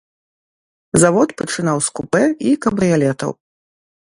Завод 1.03 1.29
пачынаў 1.41 1.77
з 1.89 1.93
купэ 2.01 2.23
і 2.53 2.55
кабрыялетаў. 2.65 3.31